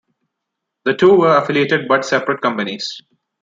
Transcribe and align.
The 0.85 0.95
two 0.95 1.15
were 1.15 1.37
affiliated 1.37 1.87
but 1.87 2.05
separate 2.05 2.41
companies. 2.41 3.03